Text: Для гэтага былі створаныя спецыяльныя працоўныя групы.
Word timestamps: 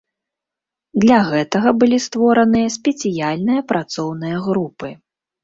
Для 1.03 1.17
гэтага 1.31 1.69
былі 1.81 1.99
створаныя 2.07 2.73
спецыяльныя 2.77 3.61
працоўныя 3.75 4.43
групы. 4.49 4.93